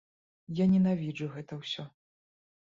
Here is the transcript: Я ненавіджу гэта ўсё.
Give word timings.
Я 0.61 0.65
ненавіджу 0.71 1.29
гэта 1.37 1.61
ўсё. 1.61 1.89